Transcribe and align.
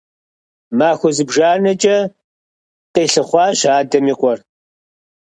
Махуэ 0.77 1.09
зыбжанэкӀэ 1.17 1.97
къилъыхъуащ 2.93 3.59
адэм 3.77 4.05
и 4.11 4.15
къуэр. 4.19 4.39